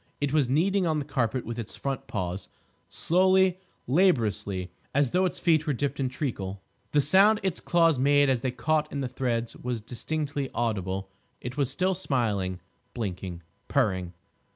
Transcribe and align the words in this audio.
It 0.19 0.33
was 0.33 0.49
kneading 0.49 0.87
on 0.87 0.97
the 0.97 1.05
carpet 1.05 1.45
with 1.45 1.59
its 1.59 1.75
front 1.75 2.07
paws—slowly, 2.07 3.59
laboriously, 3.85 4.71
as 4.95 5.11
though 5.11 5.25
its 5.25 5.37
feet 5.37 5.67
were 5.67 5.73
dipped 5.73 5.99
in 5.99 6.09
treacle. 6.09 6.59
The 6.91 7.01
sound 7.01 7.39
its 7.43 7.59
claws 7.61 7.99
made 7.99 8.27
as 8.27 8.41
they 8.41 8.49
caught 8.49 8.91
in 8.91 9.01
the 9.01 9.07
threads 9.07 9.55
was 9.55 9.79
distinctly 9.79 10.49
audible. 10.55 11.11
It 11.39 11.55
was 11.55 11.69
still 11.69 11.93
smiling, 11.93 12.59
blinking, 12.95 13.43
purring. 13.67 14.13